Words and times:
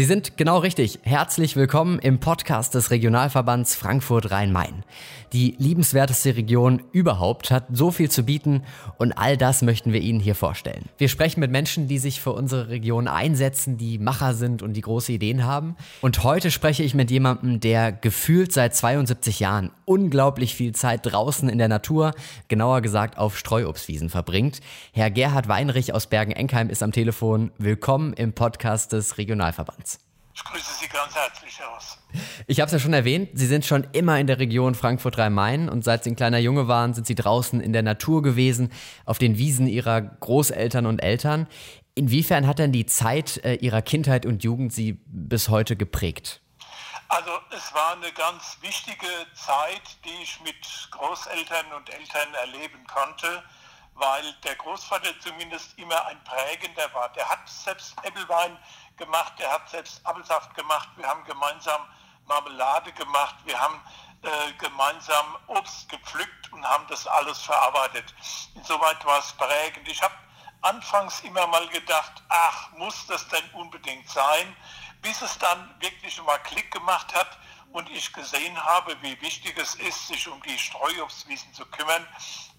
Sie 0.00 0.06
sind 0.06 0.38
genau 0.38 0.56
richtig. 0.56 1.00
Herzlich 1.02 1.56
willkommen 1.56 1.98
im 1.98 2.20
Podcast 2.20 2.74
des 2.74 2.90
Regionalverbands 2.90 3.74
Frankfurt 3.74 4.30
Rhein-Main. 4.30 4.82
Die 5.34 5.56
liebenswerteste 5.58 6.36
Region 6.36 6.82
überhaupt 6.90 7.50
hat 7.50 7.66
so 7.70 7.90
viel 7.90 8.10
zu 8.10 8.24
bieten 8.24 8.62
und 8.96 9.12
all 9.12 9.36
das 9.36 9.60
möchten 9.60 9.92
wir 9.92 10.00
Ihnen 10.00 10.18
hier 10.18 10.34
vorstellen. 10.34 10.86
Wir 10.96 11.08
sprechen 11.08 11.40
mit 11.40 11.50
Menschen, 11.50 11.86
die 11.86 11.98
sich 11.98 12.22
für 12.22 12.32
unsere 12.32 12.70
Region 12.70 13.08
einsetzen, 13.08 13.76
die 13.76 13.98
Macher 13.98 14.32
sind 14.32 14.62
und 14.62 14.72
die 14.72 14.80
große 14.80 15.12
Ideen 15.12 15.44
haben. 15.44 15.76
Und 16.00 16.24
heute 16.24 16.50
spreche 16.50 16.82
ich 16.82 16.94
mit 16.94 17.10
jemandem, 17.10 17.60
der 17.60 17.92
gefühlt 17.92 18.52
seit 18.52 18.74
72 18.74 19.38
Jahren 19.38 19.70
unglaublich 19.84 20.54
viel 20.54 20.74
Zeit 20.74 21.00
draußen 21.02 21.50
in 21.50 21.58
der 21.58 21.68
Natur, 21.68 22.12
genauer 22.48 22.80
gesagt 22.80 23.18
auf 23.18 23.36
Streuobstwiesen 23.36 24.08
verbringt. 24.08 24.60
Herr 24.92 25.10
Gerhard 25.10 25.46
Weinrich 25.46 25.92
aus 25.92 26.06
Bergen-Enkheim 26.06 26.70
ist 26.70 26.82
am 26.82 26.90
Telefon. 26.90 27.50
Willkommen 27.58 28.14
im 28.14 28.32
Podcast 28.32 28.92
des 28.92 29.18
Regionalverbands. 29.18 29.89
Ich 30.40 30.52
grüße 30.52 30.72
Sie 30.80 30.88
ganz 30.88 31.14
herzlich 31.14 31.62
aus. 31.62 31.98
Ich 32.46 32.60
habe 32.60 32.66
es 32.66 32.72
ja 32.72 32.78
schon 32.78 32.94
erwähnt, 32.94 33.30
Sie 33.34 33.46
sind 33.46 33.66
schon 33.66 33.86
immer 33.92 34.18
in 34.18 34.26
der 34.26 34.38
Region 34.38 34.74
Frankfurt-Rhein-Main 34.74 35.68
und 35.68 35.84
seit 35.84 36.02
Sie 36.02 36.12
ein 36.12 36.16
kleiner 36.16 36.38
Junge 36.38 36.66
waren, 36.66 36.94
sind 36.94 37.06
Sie 37.06 37.14
draußen 37.14 37.60
in 37.60 37.74
der 37.74 37.82
Natur 37.82 38.22
gewesen, 38.22 38.72
auf 39.04 39.18
den 39.18 39.36
Wiesen 39.36 39.66
Ihrer 39.66 40.00
Großeltern 40.00 40.86
und 40.86 41.02
Eltern. 41.02 41.46
Inwiefern 41.94 42.46
hat 42.46 42.58
denn 42.58 42.72
die 42.72 42.86
Zeit 42.86 43.44
äh, 43.44 43.56
Ihrer 43.56 43.82
Kindheit 43.82 44.24
und 44.24 44.42
Jugend 44.42 44.72
Sie 44.72 44.98
bis 45.04 45.50
heute 45.50 45.76
geprägt? 45.76 46.40
Also 47.08 47.32
es 47.50 47.74
war 47.74 47.92
eine 47.92 48.10
ganz 48.12 48.56
wichtige 48.62 49.08
Zeit, 49.34 49.82
die 50.06 50.22
ich 50.22 50.40
mit 50.42 50.56
Großeltern 50.90 51.66
und 51.76 51.90
Eltern 51.90 52.32
erleben 52.34 52.86
konnte, 52.86 53.42
weil 53.94 54.22
der 54.44 54.54
Großvater 54.54 55.10
zumindest 55.20 55.78
immer 55.78 56.06
ein 56.06 56.18
prägender 56.24 56.88
war. 56.94 57.12
Der 57.12 57.28
hat 57.28 57.46
selbst 57.46 57.94
Äppelwein 58.02 58.56
gemacht, 59.00 59.32
der 59.38 59.50
hat 59.50 59.68
selbst 59.68 60.06
Apfelsaft 60.06 60.54
gemacht, 60.54 60.88
wir 60.96 61.08
haben 61.08 61.24
gemeinsam 61.24 61.80
Marmelade 62.26 62.92
gemacht, 62.92 63.34
wir 63.44 63.58
haben 63.58 63.82
äh, 64.22 64.52
gemeinsam 64.58 65.36
Obst 65.48 65.88
gepflückt 65.88 66.52
und 66.52 66.64
haben 66.64 66.86
das 66.88 67.06
alles 67.06 67.38
verarbeitet. 67.38 68.14
Insoweit 68.54 69.04
war 69.04 69.18
es 69.18 69.32
prägend. 69.32 69.88
Ich 69.88 70.00
habe 70.02 70.14
anfangs 70.60 71.20
immer 71.20 71.46
mal 71.46 71.66
gedacht, 71.68 72.22
ach, 72.28 72.70
muss 72.72 73.06
das 73.06 73.26
denn 73.28 73.50
unbedingt 73.54 74.08
sein? 74.08 74.54
Bis 75.00 75.22
es 75.22 75.38
dann 75.38 75.74
wirklich 75.80 76.22
mal 76.22 76.38
Klick 76.40 76.70
gemacht 76.70 77.14
hat 77.14 77.38
und 77.72 77.88
ich 77.88 78.12
gesehen 78.12 78.62
habe, 78.62 78.96
wie 79.02 79.18
wichtig 79.22 79.56
es 79.56 79.74
ist, 79.76 80.08
sich 80.08 80.28
um 80.28 80.42
die 80.42 80.58
Streuobstwiesen 80.58 81.54
zu 81.54 81.64
kümmern, 81.66 82.06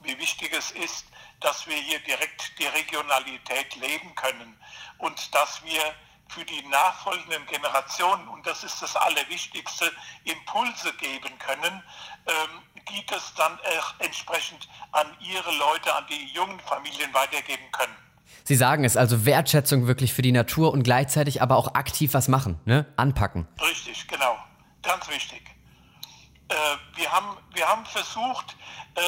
wie 0.02 0.18
wichtig 0.18 0.52
es 0.54 0.72
ist, 0.72 1.06
dass 1.42 1.68
wir 1.68 1.76
hier 1.76 2.00
direkt 2.00 2.58
die 2.60 2.66
Regionalität 2.66 3.76
leben 3.76 4.16
können 4.16 4.60
und 4.98 5.34
dass 5.36 5.64
wir 5.64 5.96
für 6.32 6.46
die 6.46 6.62
nachfolgenden 6.68 7.46
Generationen, 7.46 8.28
und 8.30 8.46
das 8.48 8.64
ist 8.64 8.82
das 8.82 8.96
Allerwichtigste, 8.96 9.92
Impulse 10.24 10.94
geben 10.94 11.38
können, 11.40 11.84
ähm, 12.26 12.84
die 12.90 13.06
das 13.06 13.34
dann 13.36 13.60
entsprechend 14.00 14.68
an 14.92 15.08
ihre 15.20 15.52
Leute, 15.58 15.94
an 15.94 16.06
die 16.10 16.34
jungen 16.34 16.60
Familien 16.62 17.14
weitergeben 17.14 17.72
können. 17.72 17.96
Sie 18.44 18.56
sagen 18.56 18.86
es, 18.86 18.98
also 18.98 19.26
Wertschätzung 19.26 19.88
wirklich 19.88 20.14
für 20.14 20.22
die 20.22 20.32
Natur 20.32 20.72
und 20.72 20.84
gleichzeitig 20.84 21.42
aber 21.42 21.58
auch 21.58 21.76
aktiv 21.76 22.14
was 22.14 22.28
machen, 22.28 22.60
ne? 22.66 22.86
anpacken. 22.98 23.48
Richtig, 23.62 24.08
genau. 24.08 24.38
Ganz 24.82 25.08
wichtig. 25.10 25.44
Äh, 26.50 26.56
wir, 26.96 27.12
haben, 27.12 27.38
wir 27.54 27.68
haben 27.68 27.86
versucht, 27.86 28.56
äh, 28.96 29.02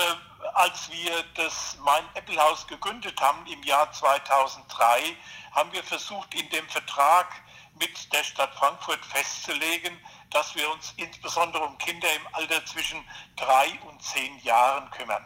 als 0.54 0.92
wir 0.92 1.12
das 1.36 1.78
Mein 1.84 2.04
Apple-Haus 2.14 2.68
gegründet 2.68 3.20
haben 3.20 3.46
im 3.48 3.64
Jahr 3.64 3.92
2003, 3.92 5.16
haben 5.54 5.72
wir 5.72 5.84
versucht, 5.84 6.34
in 6.36 6.50
dem 6.50 6.68
Vertrag 6.68 7.28
mit 7.80 8.14
der 8.14 8.24
Stadt 8.24 8.54
Frankfurt 8.56 9.04
festzulegen, 9.06 9.98
dass 10.32 10.56
wir 10.56 10.70
uns 10.72 10.94
insbesondere 10.98 11.64
um 11.64 11.78
Kinder 11.78 12.08
im 12.16 12.28
Alter 12.34 12.66
zwischen 12.66 13.04
drei 13.36 13.68
und 13.88 14.02
zehn 14.04 14.40
Jahren 14.40 14.90
kümmern. 14.92 15.24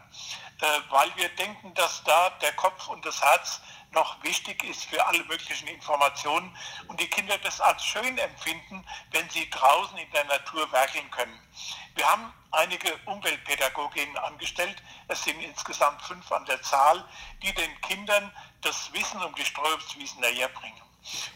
Äh, 0.61 0.65
weil 0.89 1.15
wir 1.15 1.29
denken, 1.29 1.73
dass 1.75 2.03
da 2.03 2.29
der 2.41 2.53
Kopf 2.53 2.87
und 2.87 3.05
das 3.05 3.21
Herz 3.21 3.61
noch 3.91 4.21
wichtig 4.23 4.63
ist 4.63 4.85
für 4.85 5.05
alle 5.05 5.23
möglichen 5.25 5.67
Informationen 5.67 6.55
und 6.87 6.99
die 6.99 7.09
Kinder 7.09 7.37
das 7.39 7.61
als 7.61 7.83
schön 7.83 8.17
empfinden, 8.17 8.85
wenn 9.11 9.29
sie 9.29 9.49
draußen 9.49 9.97
in 9.97 10.11
der 10.11 10.25
Natur 10.25 10.71
werkeln 10.71 11.09
können. 11.11 11.39
Wir 11.95 12.09
haben 12.09 12.33
einige 12.51 12.95
Umweltpädagoginnen 13.05 14.17
angestellt, 14.17 14.81
es 15.07 15.23
sind 15.23 15.39
insgesamt 15.41 16.01
fünf 16.01 16.31
an 16.31 16.45
der 16.45 16.61
Zahl, 16.61 17.03
die 17.41 17.53
den 17.53 17.81
Kindern 17.81 18.31
das 18.61 18.91
Wissen 18.93 19.21
um 19.23 19.33
die 19.35 19.45
Streuobstwiesen 19.45 20.19
näher 20.19 20.49
bringen. 20.49 20.81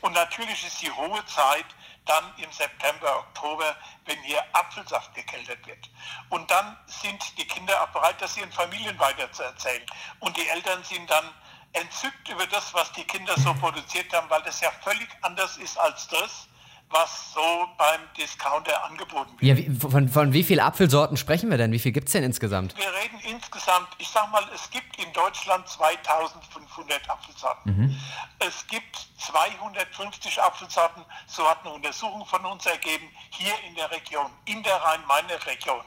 Und 0.01 0.13
natürlich 0.13 0.66
ist 0.66 0.81
die 0.81 0.91
hohe 0.91 1.25
Zeit 1.25 1.66
dann 2.06 2.34
im 2.38 2.51
September, 2.51 3.19
Oktober, 3.19 3.75
wenn 4.06 4.22
hier 4.23 4.44
Apfelsaft 4.53 5.13
gekeltert 5.13 5.66
wird. 5.66 5.90
Und 6.29 6.50
dann 6.50 6.78
sind 6.85 7.38
die 7.38 7.47
Kinder 7.47 7.81
auch 7.81 7.88
bereit, 7.90 8.22
das 8.22 8.38
ihren 8.38 8.51
Familien 8.51 8.97
weiterzuerzählen. 9.00 9.85
Und 10.19 10.35
die 10.35 10.47
Eltern 10.47 10.84
sind 10.84 11.09
dann 11.09 11.34
entzückt 11.74 12.30
über 12.30 12.46
das, 12.48 12.74
was 12.74 12.92
die 12.94 13.04
Kinder 13.04 13.34
so 13.38 13.54
produziert 13.54 14.12
haben, 14.14 14.30
weil 14.30 14.42
das 14.44 14.62
ja 14.62 14.72
völlig 14.82 15.08
anders 15.22 15.58
ist 15.58 15.78
als 15.80 16.08
das, 16.08 16.48
was 16.92 17.34
so 17.34 17.68
beim 17.78 18.02
Discounter 18.18 18.84
angeboten 18.84 19.32
wird. 19.40 19.42
Ja, 19.42 19.58
wie, 19.58 19.74
von, 19.74 20.09
von 20.09 20.34
wie 20.34 20.44
vielen 20.44 20.59
Apfelsorten 20.59 21.18
sprechen 21.18 21.50
wir 21.50 21.58
denn? 21.58 21.72
Wie 21.72 21.80
viel 21.80 21.92
gibt 21.92 22.08
es 22.08 22.14
denn 22.14 22.24
insgesamt? 22.24 22.76
Wir 22.78 22.94
reden 22.94 23.20
insgesamt, 23.22 23.88
ich 23.98 24.09
sag 24.09 24.30
mal, 24.32 24.44
es 24.54 24.70
gibt 24.70 24.98
in 25.02 25.12
Deutschland 25.14 25.68
2500 25.68 27.09
Apfelsorten. 27.09 27.78
Mhm. 27.78 28.02
Es 28.40 28.68
gibt 28.68 29.08
250 29.20 30.42
Apfelsorten, 30.42 31.06
so 31.28 31.48
hat 31.48 31.62
eine 31.62 31.74
Untersuchung 31.74 32.26
von 32.26 32.46
uns 32.46 32.66
ergeben, 32.66 33.08
hier 33.30 33.53
in 33.68 33.76
der 33.76 33.90
Region, 33.92 34.30
in 34.46 34.62
der 34.64 34.76
Rhein-Main-Region. 34.76 35.82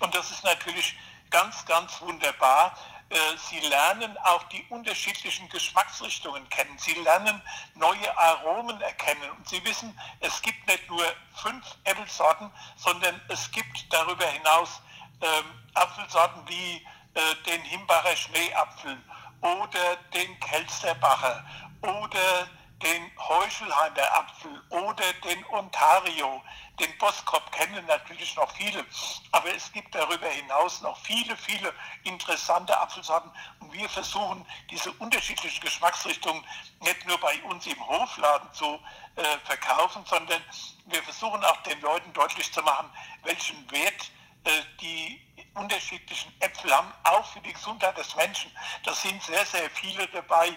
Und 0.00 0.14
das 0.14 0.30
ist 0.30 0.44
natürlich 0.44 0.96
ganz, 1.30 1.64
ganz 1.66 2.00
wunderbar, 2.00 2.76
sie 3.50 3.60
lernen 3.68 4.16
auch 4.18 4.42
die 4.44 4.64
unterschiedlichen 4.70 5.48
Geschmacksrichtungen 5.48 6.48
kennen. 6.48 6.76
Sie 6.78 6.94
lernen 6.94 7.40
neue 7.74 8.18
Aromen 8.18 8.80
erkennen. 8.80 9.30
Und 9.36 9.48
Sie 9.48 9.64
wissen, 9.64 9.98
es 10.20 10.40
gibt 10.42 10.66
nicht 10.66 10.88
nur 10.88 11.04
fünf 11.34 11.64
Äpfelsorten, 11.84 12.50
sondern 12.76 13.20
es 13.28 13.50
gibt 13.50 13.92
darüber 13.92 14.26
hinaus 14.26 14.80
ähm, 15.20 15.44
Apfelsorten 15.74 16.42
wie 16.48 16.76
äh, 17.14 17.20
den 17.46 17.60
Himbacher 17.62 18.16
Schneeapfel 18.16 18.96
oder 19.40 19.96
den 20.12 20.40
Kelsterbacher 20.40 21.44
oder 21.82 22.48
den 22.82 23.10
Heuschelheimer 23.18 24.12
Apfel 24.12 24.62
oder 24.70 25.12
den 25.24 25.44
Ontario. 25.46 26.42
Den 26.80 26.96
Boskop 26.98 27.52
kennen 27.52 27.86
natürlich 27.86 28.34
noch 28.34 28.50
viele, 28.56 28.84
aber 29.30 29.54
es 29.54 29.70
gibt 29.72 29.94
darüber 29.94 30.26
hinaus 30.26 30.80
noch 30.80 30.98
viele, 30.98 31.36
viele 31.36 31.72
interessante 32.02 32.76
Apfelsorten 32.76 33.30
und 33.60 33.72
wir 33.72 33.88
versuchen 33.88 34.44
diese 34.70 34.90
unterschiedlichen 34.94 35.60
Geschmacksrichtungen 35.60 36.44
nicht 36.80 37.06
nur 37.06 37.18
bei 37.18 37.40
uns 37.44 37.66
im 37.66 37.86
Hofladen 37.86 38.52
zu 38.52 38.80
äh, 39.14 39.22
verkaufen, 39.44 40.04
sondern 40.04 40.42
wir 40.86 41.02
versuchen 41.04 41.44
auch 41.44 41.62
den 41.62 41.80
Leuten 41.80 42.12
deutlich 42.12 42.52
zu 42.52 42.60
machen, 42.62 42.90
welchen 43.22 43.70
Wert 43.70 44.10
äh, 44.44 44.50
die 44.80 45.20
unterschiedlichen 45.54 46.32
Äpfel 46.40 46.74
haben, 46.74 46.92
auch 47.04 47.24
für 47.26 47.40
die 47.40 47.52
Gesundheit 47.52 47.96
des 47.96 48.14
Menschen. 48.16 48.50
Da 48.84 48.92
sind 48.92 49.22
sehr, 49.22 49.46
sehr 49.46 49.70
viele 49.70 50.08
dabei, 50.08 50.56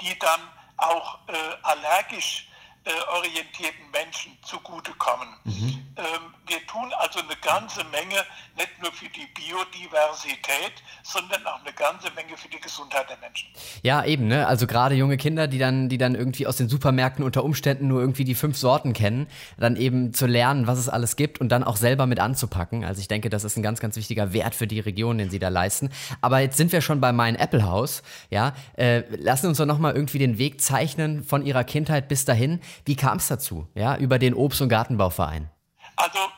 die 0.00 0.16
dann 0.20 0.47
auch 0.78 1.18
äh, 1.28 1.32
allergisch 1.62 2.48
äh, 2.84 2.90
orientierten 3.14 3.90
Menschen 3.90 4.36
zugutekommen. 4.42 5.28
Mhm. 5.44 5.77
Ähm, 5.98 6.32
wir 6.46 6.64
tun 6.66 6.92
also 6.96 7.18
eine 7.18 7.34
ganze 7.42 7.82
Menge, 7.90 8.22
nicht 8.56 8.80
nur 8.80 8.92
für 8.92 9.08
die 9.08 9.26
Biodiversität, 9.34 10.72
sondern 11.02 11.44
auch 11.44 11.60
eine 11.64 11.72
ganze 11.72 12.12
Menge 12.14 12.36
für 12.36 12.48
die 12.48 12.60
Gesundheit 12.60 13.10
der 13.10 13.18
Menschen. 13.18 13.48
Ja, 13.82 14.04
eben, 14.04 14.28
ne? 14.28 14.46
Also 14.46 14.68
gerade 14.68 14.94
junge 14.94 15.16
Kinder, 15.16 15.48
die 15.48 15.58
dann, 15.58 15.88
die 15.88 15.98
dann 15.98 16.14
irgendwie 16.14 16.46
aus 16.46 16.56
den 16.56 16.68
Supermärkten 16.68 17.24
unter 17.24 17.42
Umständen 17.42 17.88
nur 17.88 18.00
irgendwie 18.00 18.22
die 18.22 18.36
fünf 18.36 18.56
Sorten 18.56 18.92
kennen, 18.92 19.26
dann 19.58 19.74
eben 19.74 20.14
zu 20.14 20.26
lernen, 20.26 20.68
was 20.68 20.78
es 20.78 20.88
alles 20.88 21.16
gibt 21.16 21.40
und 21.40 21.48
dann 21.48 21.64
auch 21.64 21.76
selber 21.76 22.06
mit 22.06 22.20
anzupacken. 22.20 22.84
Also 22.84 23.00
ich 23.00 23.08
denke, 23.08 23.28
das 23.28 23.42
ist 23.42 23.56
ein 23.56 23.64
ganz, 23.64 23.80
ganz 23.80 23.96
wichtiger 23.96 24.32
Wert 24.32 24.54
für 24.54 24.68
die 24.68 24.78
Region, 24.78 25.18
den 25.18 25.30
sie 25.30 25.40
da 25.40 25.48
leisten. 25.48 25.90
Aber 26.20 26.38
jetzt 26.38 26.56
sind 26.56 26.70
wir 26.70 26.80
schon 26.80 27.00
bei 27.00 27.12
meinem 27.12 27.34
Apple 27.34 27.64
House, 27.64 28.04
ja? 28.30 28.54
Äh, 28.76 29.02
lassen 29.16 29.48
uns 29.48 29.58
doch 29.58 29.66
nochmal 29.66 29.94
irgendwie 29.96 30.18
den 30.18 30.38
Weg 30.38 30.60
zeichnen 30.60 31.24
von 31.24 31.44
ihrer 31.44 31.64
Kindheit 31.64 32.06
bis 32.06 32.24
dahin. 32.24 32.60
Wie 32.84 32.94
kam 32.94 33.18
es 33.18 33.26
dazu, 33.26 33.66
ja, 33.74 33.96
über 33.96 34.20
den 34.20 34.34
Obst- 34.34 34.62
und 34.62 34.68
Gartenbauverein? 34.68 35.50
Also 35.98 36.30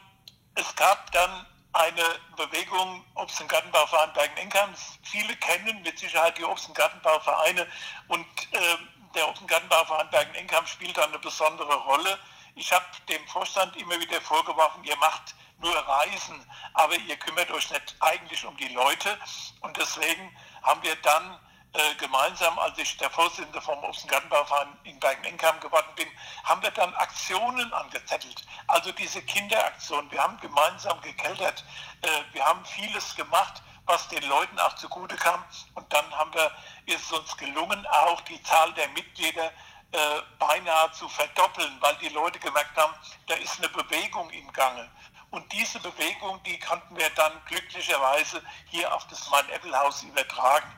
es 0.55 0.75
gab 0.75 1.13
dann 1.13 1.47
eine 1.75 2.03
Bewegung 2.35 3.05
Obst- 3.15 3.43
und 3.43 3.49
Gartenbauverein 3.49 4.13
Bergen-Enkheim. 4.15 4.75
Viele 5.03 5.37
kennen 5.37 5.83
mit 5.83 5.99
Sicherheit 5.99 6.39
die 6.39 6.45
Obst- 6.45 6.69
und 6.69 6.75
Gartenbauvereine 6.75 7.67
und 8.09 8.27
äh, 8.53 8.77
der 9.15 9.29
Obst- 9.29 9.43
und 9.43 9.49
Gartenbauverein 9.49 10.09
Bergen-Enkheim 10.11 10.67
spielt 10.67 10.97
da 10.97 11.05
eine 11.05 11.19
besondere 11.19 11.75
Rolle. 11.75 12.19
Ich 12.55 12.73
habe 12.73 12.87
dem 13.11 13.25
Vorstand 13.29 13.77
immer 13.77 14.01
wieder 14.01 14.21
vorgeworfen, 14.23 14.83
ihr 14.85 14.97
macht 14.97 15.35
nur 15.59 15.77
Reisen, 15.77 16.43
aber 16.73 16.97
ihr 16.97 17.17
kümmert 17.19 17.51
euch 17.51 17.71
nicht 17.71 17.97
eigentlich 18.01 18.45
um 18.47 18.57
die 18.57 18.69
Leute. 18.69 19.19
Und 19.61 19.77
deswegen 19.77 20.35
haben 20.63 20.83
wir 20.83 20.97
dann 20.97 21.39
äh, 21.73 21.95
gemeinsam, 21.97 22.59
als 22.59 22.77
ich 22.79 22.97
der 22.97 23.11
Vorsitzende 23.11 23.61
vom 23.61 23.79
Obst- 23.85 24.03
und 24.03 24.11
Gartenbauverein 24.11 24.77
in 24.85 24.99
Bergen-Enkam 24.99 25.61
geworden 25.61 25.93
bin, 25.95 26.09
haben 26.45 26.63
wir 26.63 26.71
dann 26.73 26.93
Aktionen 26.95 27.73
angezettelt. 27.73 28.45
Also 28.67 28.91
diese 28.93 29.23
Kinderaktion. 29.23 30.11
Wir 30.11 30.21
haben 30.23 30.39
gemeinsam 30.41 31.01
gekeltert. 31.01 31.65
Äh, 32.03 32.09
wir 32.33 32.45
haben 32.45 32.65
vieles 32.65 33.15
gemacht, 33.15 33.63
was 33.87 34.09
den 34.09 34.23
Leuten 34.29 34.59
auch 34.59 34.75
zugute 34.75 35.17
kam. 35.17 35.45
Und 35.75 35.93
dann 35.93 36.11
haben 36.17 36.35
wir, 36.35 36.51
ist 36.87 37.05
es 37.05 37.13
uns 37.13 37.37
gelungen, 37.37 37.87
auch 37.87 38.21
die 38.23 38.43
Zahl 38.43 38.73
der 38.75 38.89
Mitglieder 38.89 39.53
äh, 39.93 40.23
beinahe 40.39 40.91
zu 40.93 41.09
verdoppeln, 41.09 41.77
weil 41.81 41.97
die 41.97 42.09
Leute 42.09 42.39
gemerkt 42.39 42.77
haben, 42.77 42.95
da 43.27 43.35
ist 43.35 43.59
eine 43.59 43.69
Bewegung 43.69 44.31
im 44.31 44.53
Gange. 44.53 44.89
Und 45.31 45.53
diese 45.53 45.79
Bewegung, 45.79 46.43
die 46.43 46.59
konnten 46.59 46.97
wir 46.97 47.11
dann 47.11 47.33
glücklicherweise 47.47 48.43
hier 48.67 48.93
auf 48.93 49.07
das 49.07 49.31
Mein-Apple-Haus 49.31 50.03
übertragen. 50.03 50.69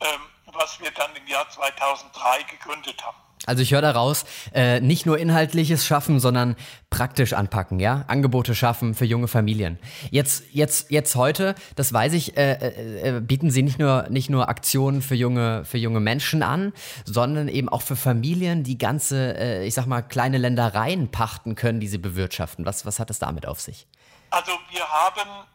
Ähm, 0.00 0.20
was 0.54 0.80
wir 0.80 0.90
dann 0.90 1.10
im 1.16 1.26
Jahr 1.26 1.48
2003 1.48 2.42
gegründet 2.44 3.04
haben. 3.04 3.16
Also 3.46 3.62
ich 3.62 3.72
höre 3.72 3.82
daraus, 3.82 4.24
äh, 4.52 4.80
nicht 4.80 5.06
nur 5.06 5.18
inhaltliches 5.18 5.86
schaffen, 5.86 6.20
sondern 6.20 6.56
praktisch 6.90 7.32
anpacken, 7.32 7.78
ja, 7.78 8.04
Angebote 8.08 8.54
schaffen 8.54 8.94
für 8.94 9.04
junge 9.04 9.28
Familien. 9.28 9.78
Jetzt, 10.10 10.44
jetzt, 10.52 10.90
jetzt 10.90 11.14
heute, 11.14 11.54
das 11.76 11.92
weiß 11.92 12.14
ich, 12.14 12.36
äh, 12.36 12.52
äh, 12.52 13.16
äh, 13.16 13.20
bieten 13.20 13.50
Sie 13.50 13.62
nicht 13.62 13.78
nur 13.78 14.06
nicht 14.10 14.28
nur 14.28 14.48
Aktionen 14.48 15.02
für 15.02 15.14
junge 15.14 15.64
für 15.64 15.78
junge 15.78 16.00
Menschen 16.00 16.42
an, 16.42 16.72
sondern 17.04 17.48
eben 17.48 17.68
auch 17.68 17.82
für 17.82 17.96
Familien, 17.96 18.64
die 18.64 18.76
ganze, 18.76 19.38
äh, 19.38 19.66
ich 19.66 19.74
sag 19.74 19.86
mal, 19.86 20.02
kleine 20.02 20.38
Ländereien 20.38 21.10
pachten 21.10 21.54
können, 21.54 21.80
die 21.80 21.88
sie 21.88 21.98
bewirtschaften. 21.98 22.66
Was 22.66 22.86
was 22.86 22.98
hat 22.98 23.10
es 23.10 23.18
damit 23.18 23.46
auf 23.46 23.60
sich? 23.60 23.86
Also 24.30 24.52
wir 24.70 24.86
haben 24.86 25.46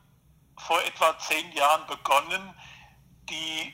vor 0.57 0.80
etwa 0.88 1.18
zehn 1.19 1.51
Jahren 1.54 1.81
begonnen, 1.88 2.54
die 3.30 3.74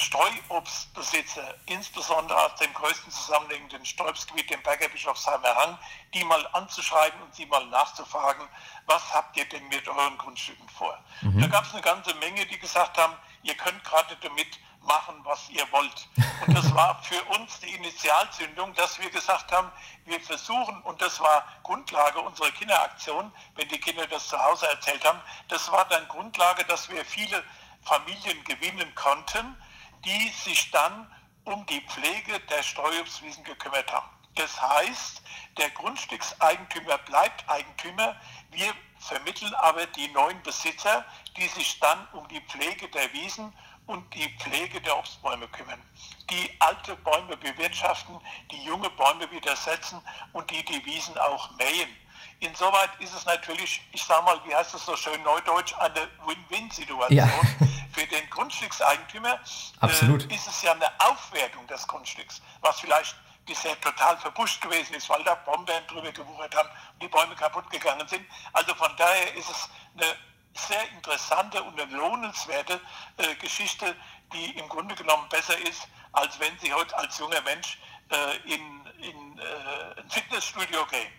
Streuobstbesitzer, 0.00 1.54
insbesondere 1.66 2.46
aus 2.46 2.54
dem 2.56 2.72
größten 2.72 3.12
zusammenhängenden 3.12 3.84
Sträubsgebiet, 3.84 4.50
dem 4.50 4.62
Berger 4.62 4.88
Bischofsheimer 4.88 5.54
Hang, 5.54 5.78
die 6.14 6.24
mal 6.24 6.46
anzuschreiben 6.52 7.20
und 7.22 7.34
sie 7.34 7.46
mal 7.46 7.64
nachzufragen, 7.66 8.48
was 8.86 9.02
habt 9.14 9.36
ihr 9.36 9.48
denn 9.48 9.68
mit 9.68 9.86
euren 9.86 10.18
Grundstücken 10.18 10.68
vor? 10.70 10.98
Mhm. 11.20 11.40
Da 11.42 11.46
gab 11.48 11.64
es 11.64 11.72
eine 11.72 11.82
ganze 11.82 12.14
Menge, 12.14 12.46
die 12.46 12.58
gesagt 12.58 12.96
haben, 12.98 13.14
ihr 13.42 13.54
könnt 13.54 13.84
gerade 13.84 14.16
damit 14.22 14.58
machen, 14.82 15.14
was 15.24 15.48
ihr 15.50 15.70
wollt. 15.72 16.08
Und 16.46 16.56
das 16.56 16.74
war 16.74 17.02
für 17.02 17.22
uns 17.38 17.60
die 17.60 17.74
Initialzündung, 17.74 18.74
dass 18.74 18.98
wir 18.98 19.10
gesagt 19.10 19.52
haben, 19.52 19.70
wir 20.06 20.18
versuchen, 20.20 20.80
und 20.82 21.00
das 21.02 21.20
war 21.20 21.44
Grundlage 21.62 22.18
unserer 22.18 22.50
Kinderaktion, 22.52 23.30
wenn 23.56 23.68
die 23.68 23.78
Kinder 23.78 24.06
das 24.06 24.28
zu 24.28 24.42
Hause 24.42 24.66
erzählt 24.68 25.04
haben, 25.04 25.20
das 25.48 25.70
war 25.70 25.84
dann 25.84 26.08
Grundlage, 26.08 26.64
dass 26.64 26.88
wir 26.88 27.04
viele 27.04 27.44
Familien 27.82 28.42
gewinnen 28.44 28.94
konnten, 28.94 29.56
die 30.04 30.28
sich 30.28 30.70
dann 30.70 31.10
um 31.44 31.64
die 31.66 31.80
Pflege 31.82 32.38
der 32.48 32.62
Streuobstwiesen 32.62 33.44
gekümmert 33.44 33.92
haben. 33.92 34.08
Das 34.36 34.60
heißt, 34.60 35.22
der 35.58 35.70
Grundstückseigentümer 35.70 36.98
bleibt 36.98 37.48
Eigentümer. 37.48 38.16
Wir 38.50 38.72
vermitteln 38.98 39.52
aber 39.54 39.86
die 39.86 40.08
neuen 40.08 40.40
Besitzer, 40.42 41.04
die 41.36 41.48
sich 41.48 41.80
dann 41.80 42.06
um 42.12 42.26
die 42.28 42.40
Pflege 42.42 42.88
der 42.88 43.12
Wiesen 43.12 43.52
und 43.86 44.14
die 44.14 44.28
Pflege 44.38 44.80
der 44.80 44.96
Obstbäume 44.96 45.48
kümmern. 45.48 45.82
Die 46.30 46.50
alte 46.60 46.94
Bäume 46.96 47.36
bewirtschaften, 47.36 48.20
die 48.52 48.62
junge 48.62 48.88
Bäume 48.90 49.28
wieder 49.32 49.56
setzen 49.56 50.00
und 50.32 50.48
die 50.50 50.64
die 50.64 50.84
Wiesen 50.84 51.18
auch 51.18 51.50
mähen. 51.56 51.90
Insoweit 52.38 52.90
ist 53.00 53.14
es 53.14 53.26
natürlich, 53.26 53.82
ich 53.92 54.02
sage 54.02 54.24
mal, 54.24 54.40
wie 54.46 54.54
heißt 54.54 54.74
es 54.74 54.86
so 54.86 54.96
schön 54.96 55.22
neudeutsch, 55.22 55.74
eine 55.78 56.08
Win-Win-Situation. 56.24 57.16
Ja. 57.16 57.28
Für 58.00 58.06
den 58.06 58.30
Grundstückseigentümer 58.30 59.38
äh, 59.82 60.34
ist 60.34 60.46
es 60.48 60.62
ja 60.62 60.72
eine 60.72 60.88
Aufwertung 61.00 61.66
des 61.66 61.86
Grundstücks, 61.86 62.40
was 62.62 62.80
vielleicht 62.80 63.14
bisher 63.44 63.78
total 63.82 64.16
verbuscht 64.16 64.62
gewesen 64.62 64.94
ist, 64.94 65.06
weil 65.10 65.22
da 65.22 65.34
Bomben 65.34 65.86
drüber 65.86 66.10
gewuchert 66.10 66.56
haben 66.56 66.70
und 66.94 67.02
die 67.02 67.08
Bäume 67.08 67.36
kaputt 67.36 67.68
gegangen 67.68 68.08
sind. 68.08 68.24
Also 68.54 68.74
von 68.74 68.96
daher 68.96 69.34
ist 69.34 69.50
es 69.50 69.68
eine 69.98 70.16
sehr 70.54 70.88
interessante 70.92 71.62
und 71.62 71.78
eine 71.78 71.94
lohnenswerte 71.94 72.80
äh, 73.18 73.34
Geschichte, 73.34 73.94
die 74.32 74.58
im 74.58 74.66
Grunde 74.70 74.94
genommen 74.94 75.28
besser 75.28 75.58
ist, 75.58 75.86
als 76.12 76.40
wenn 76.40 76.58
Sie 76.58 76.72
heute 76.72 76.96
als 76.96 77.18
junger 77.18 77.42
Mensch 77.42 77.78
äh, 78.08 78.54
in, 78.54 78.86
in 79.00 79.38
äh, 79.38 80.00
ein 80.00 80.08
Fitnessstudio 80.08 80.86
gehen 80.86 81.12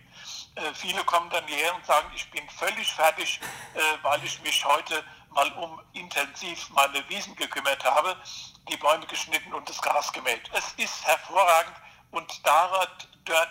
äh, 0.54 0.74
viele 0.74 1.02
kommen 1.04 1.30
dann 1.30 1.46
hierher 1.46 1.74
und 1.74 1.86
sagen, 1.86 2.10
ich 2.14 2.30
bin 2.30 2.48
völlig 2.50 2.92
fertig, 2.92 3.40
äh, 3.74 3.80
weil 4.02 4.22
ich 4.24 4.40
mich 4.42 4.64
heute 4.64 5.02
mal 5.34 5.50
um 5.52 5.80
intensiv 5.92 6.68
meine 6.70 7.08
Wiesen 7.08 7.34
gekümmert 7.36 7.84
habe, 7.84 8.16
die 8.68 8.76
Bäume 8.76 9.06
geschnitten 9.06 9.52
und 9.54 9.68
das 9.68 9.80
Gras 9.80 10.12
gemäht. 10.12 10.50
Es 10.52 10.72
ist 10.74 11.04
hervorragend 11.06 11.76
und 12.10 12.40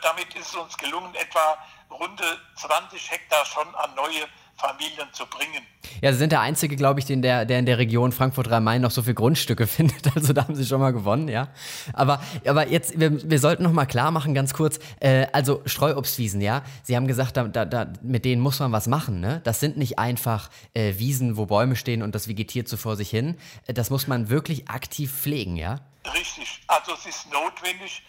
damit 0.01 0.33
ist 0.35 0.49
es 0.49 0.55
uns 0.55 0.77
gelungen, 0.77 1.13
etwa 1.15 1.57
runde 1.89 2.41
20 2.55 3.11
Hektar 3.11 3.45
schon 3.45 3.73
an 3.75 3.93
neue 3.95 4.27
Familien 4.61 5.07
zu 5.11 5.25
bringen. 5.25 5.63
Ja, 6.01 6.11
Sie 6.13 6.19
sind 6.19 6.31
der 6.31 6.41
Einzige, 6.41 6.75
glaube 6.75 6.99
ich, 6.99 7.05
den 7.05 7.21
der, 7.21 7.45
der 7.45 7.59
in 7.59 7.65
der 7.65 7.77
Region 7.77 8.11
Frankfurt-Rhein-Main 8.11 8.81
noch 8.81 8.91
so 8.91 9.01
viele 9.01 9.15
Grundstücke 9.15 9.67
findet. 9.77 10.15
Also 10.15 10.33
da 10.33 10.43
haben 10.43 10.55
Sie 10.55 10.65
schon 10.65 10.79
mal 10.79 10.93
gewonnen, 10.93 11.27
ja. 11.27 11.49
Aber, 11.93 12.21
aber 12.45 12.67
jetzt, 12.67 12.99
wir, 12.99 13.29
wir 13.29 13.39
sollten 13.39 13.63
noch 13.63 13.71
mal 13.71 13.85
klar 13.85 14.11
machen, 14.11 14.33
ganz 14.33 14.53
kurz, 14.53 14.79
äh, 14.99 15.27
also 15.33 15.61
Streuobstwiesen, 15.65 16.41
ja. 16.41 16.63
Sie 16.83 16.95
haben 16.95 17.07
gesagt, 17.07 17.37
da, 17.37 17.47
da, 17.47 17.65
da, 17.65 17.91
mit 18.01 18.25
denen 18.25 18.41
muss 18.41 18.59
man 18.59 18.71
was 18.71 18.87
machen, 18.87 19.19
ne? 19.19 19.41
Das 19.43 19.59
sind 19.59 19.77
nicht 19.77 19.99
einfach 19.99 20.49
äh, 20.73 20.93
Wiesen, 20.97 21.37
wo 21.37 21.45
Bäume 21.45 21.75
stehen 21.75 22.03
und 22.03 22.15
das 22.15 22.27
vegetiert 22.27 22.67
so 22.67 22.77
vor 22.77 22.95
sich 22.95 23.09
hin. 23.09 23.37
Äh, 23.67 23.73
das 23.73 23.89
muss 23.89 24.07
man 24.07 24.29
wirklich 24.29 24.69
aktiv 24.69 25.11
pflegen, 25.11 25.55
ja? 25.55 25.79
Richtig. 26.13 26.61
Also 26.67 26.93
es 26.93 27.05
ist 27.05 27.31
notwendig, 27.31 28.03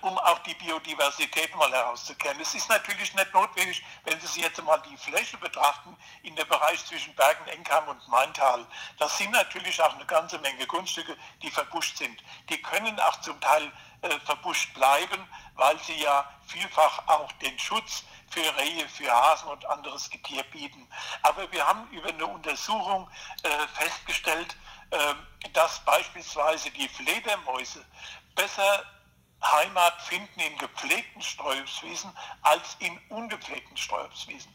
um 0.00 0.18
auch 0.18 0.38
die 0.40 0.54
Biodiversität 0.54 1.54
mal 1.54 1.70
herauszukehren. 1.70 2.40
Es 2.40 2.54
ist 2.54 2.68
natürlich 2.68 3.14
nicht 3.14 3.32
notwendig, 3.32 3.84
wenn 4.04 4.20
Sie 4.20 4.26
sich 4.26 4.42
jetzt 4.42 4.62
mal 4.62 4.78
die 4.78 4.96
Fläche 4.96 5.36
betrachten, 5.38 5.96
in 6.22 6.34
dem 6.34 6.48
Bereich 6.48 6.84
zwischen 6.84 7.14
Bergen, 7.14 7.46
Enkheim 7.48 7.86
und 7.88 8.08
Maintal. 8.08 8.66
Das 8.98 9.16
sind 9.16 9.30
natürlich 9.30 9.80
auch 9.80 9.94
eine 9.94 10.06
ganze 10.06 10.38
Menge 10.40 10.66
Grundstücke, 10.66 11.16
die 11.42 11.50
verbuscht 11.50 11.96
sind. 11.98 12.22
Die 12.48 12.60
können 12.60 12.98
auch 13.00 13.20
zum 13.20 13.40
Teil 13.40 13.70
äh, 14.02 14.18
verbuscht 14.20 14.72
bleiben, 14.74 15.26
weil 15.54 15.78
sie 15.80 16.00
ja 16.00 16.28
vielfach 16.46 17.06
auch 17.06 17.30
den 17.32 17.58
Schutz 17.58 18.04
für 18.30 18.56
Rehe, 18.58 18.88
für 18.88 19.10
Hasen 19.12 19.48
und 19.48 19.64
anderes 19.66 20.08
Getier 20.08 20.42
bieten. 20.44 20.88
Aber 21.22 21.50
wir 21.52 21.66
haben 21.66 21.88
über 21.90 22.08
eine 22.08 22.26
Untersuchung 22.26 23.08
äh, 23.42 23.48
festgestellt, 23.74 24.56
äh, 24.90 25.14
dass 25.52 25.80
beispielsweise 25.84 26.70
die 26.70 26.88
Fledermäuse 26.88 27.84
besser 28.34 28.84
Heimat 29.42 30.00
finden 30.02 30.40
in 30.40 30.58
gepflegten 30.58 31.22
Streuobstwiesen 31.22 32.10
als 32.42 32.76
in 32.78 32.98
ungepflegten 33.08 33.76
Streuobstwiesen. 33.76 34.52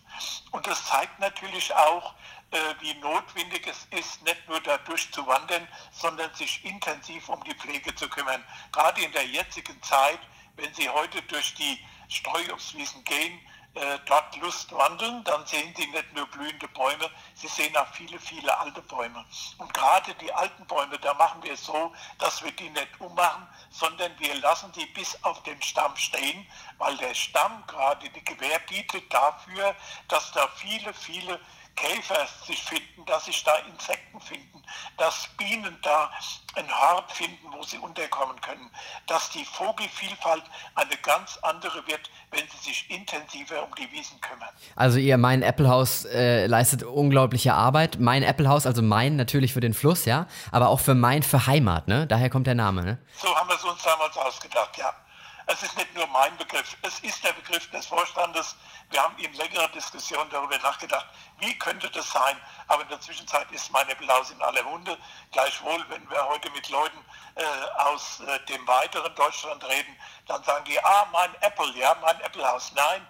Und 0.52 0.68
das 0.68 0.86
zeigt 0.86 1.20
natürlich 1.20 1.74
auch, 1.74 2.14
äh, 2.52 2.58
wie 2.80 2.94
notwendig 2.96 3.66
es 3.68 3.86
ist, 4.00 4.22
nicht 4.24 4.48
nur 4.48 4.62
da 4.62 4.78
durchzuwandern, 4.80 5.68
sondern 5.92 6.34
sich 6.36 6.64
intensiv 6.64 7.30
um 7.30 7.44
die 7.44 7.56
Pflege 7.56 7.94
zu 7.96 8.08
kümmern. 8.08 8.44
Gerade 8.72 9.02
in 9.02 9.12
der 9.12 9.26
jetzigen 9.26 9.82
Zeit, 9.82 10.20
wenn 10.56 10.74
Sie 10.74 10.90
heute 10.90 11.22
durch 11.24 11.56
die 11.56 11.80
Streuobstwiesen 12.08 13.04
gehen, 13.04 13.40
äh, 13.76 14.00
dort 14.06 14.36
Lust 14.38 14.72
wandeln, 14.72 15.24
dann 15.26 15.46
sehen 15.46 15.74
Sie 15.76 15.88
nicht 15.88 16.14
nur 16.14 16.26
blühende 16.28 16.68
Bäume, 16.70 17.10
Sie 17.34 17.48
sehen 17.48 17.76
auch 17.76 17.88
viele, 17.94 18.18
viele 18.20 18.58
alte 18.58 18.82
Bäume. 18.82 19.26
Und 19.58 19.74
gerade 19.74 20.14
die 20.16 20.32
alten 20.34 20.66
Bäume, 20.66 20.98
da 21.00 21.14
machen 21.16 21.44
wir 21.44 21.54
es 21.54 21.66
so, 21.66 21.94
dass 22.18 22.44
wir 22.44 22.52
die 22.52 22.70
nicht 22.70 23.00
ummachen, 23.00 23.48
sondern 23.70 24.18
wir 24.18 24.36
lassen 24.36 24.72
die 24.72 24.86
bis 24.88 25.22
auf 25.24 25.44
den 25.44 25.62
Stamm 25.62 25.96
stehen, 25.98 26.48
weil 26.78 26.96
der 26.98 27.14
Stamm 27.14 27.64
gerade 27.68 28.10
die 28.10 28.24
Gewähr 28.24 28.60
bietet 28.60 29.14
dafür, 29.14 29.76
dass 30.08 30.32
da 30.32 30.48
viele, 30.56 30.94
viele 30.94 31.40
Käfer 31.76 32.28
sich 32.46 32.64
finden, 32.64 33.06
dass 33.06 33.26
sich 33.26 33.44
da 33.44 33.56
Insekten 33.58 34.20
finden, 34.22 34.64
dass 34.98 35.28
Bienen 35.38 35.78
da 35.82 36.10
ein 36.56 36.68
Hort 36.70 37.12
finden, 37.12 37.52
wo 37.52 37.64
sie 37.64 37.78
unterkommen 37.78 38.40
können, 38.42 38.70
dass 39.08 39.30
die 39.30 39.44
Vogelvielfalt 39.46 40.44
eine 40.76 40.96
ganz 41.04 41.38
andere 41.42 41.86
wird, 41.88 42.10
wenn 42.32 42.48
sie 42.50 42.70
sich 42.70 42.90
intensiver 42.90 43.64
um 43.64 43.76
die 43.76 43.92
Wiesen 43.92 44.20
kümmern. 44.22 44.50
Also 44.76 44.98
ihr 45.00 45.18
Mein 45.18 45.44
Applehaus 45.44 46.06
äh, 46.06 46.48
leistet 46.48 46.84
unglaubliche 46.84 47.54
Arbeit. 47.54 48.00
Mein 48.00 48.24
Applehaus, 48.24 48.66
also 48.66 48.82
mein 48.82 49.16
natürlich 49.16 49.54
für 49.54 49.60
den 49.60 49.74
Fluss, 49.74 50.06
ja, 50.06 50.28
aber 50.52 50.70
auch 50.70 50.80
für 50.80 50.96
mein 50.96 51.24
für 51.24 51.46
Heimat, 51.46 51.88
ne? 51.88 52.08
Daher 52.08 52.30
kommt 52.30 52.48
der 52.48 52.56
Name, 52.56 52.84
ne? 52.84 52.98
So 53.18 53.36
haben 53.36 53.50
wir 53.50 53.56
es 53.56 53.64
uns 53.64 53.82
damals 53.84 54.18
ausgedacht, 54.18 54.78
ja. 54.78 54.94
Es 55.48 55.62
ist 55.62 55.78
nicht 55.78 55.94
nur 55.94 56.08
mein 56.08 56.36
Begriff, 56.38 56.76
es 56.82 57.00
ist 57.02 57.24
der 57.24 57.34
Begriff 57.34 57.70
des 57.70 57.86
Vorstandes. 57.86 58.56
Wir 58.90 59.02
haben 59.02 59.16
in 59.18 59.32
längerer 59.34 59.68
Diskussion 59.70 60.28
darüber 60.32 60.58
nachgedacht, 60.58 61.06
wie 61.38 61.58
könnte 61.60 61.90
das 61.92 62.12
sein. 62.12 62.40
Aber 62.68 62.82
in 62.82 62.90
der 62.90 63.00
Zwischenzeit 63.00 63.52
ist 63.52 63.72
meine 63.72 63.96
Blaus 63.96 64.32
in 64.32 64.42
aller 64.42 64.64
Munde. 64.64 64.98
Gleichwohl, 65.32 65.86
wenn 65.90 66.10
wir 66.10 66.26
heute 66.26 66.50
mit 66.52 66.68
Leuten 66.70 66.98
äh, 67.36 67.44
aus 67.78 68.22
äh, 68.22 68.40
dem 68.46 68.66
weiteren 68.68 69.14
Deutschland 69.14 69.64
reden, 69.66 69.96
dann 70.28 70.44
sagen 70.44 70.66
die, 70.66 70.84
ah, 70.84 71.08
mein 71.12 71.34
Apple, 71.42 71.72
ja, 71.78 71.96
mein 72.02 72.20
Apple-Haus. 72.22 72.72
Nein, 72.74 73.06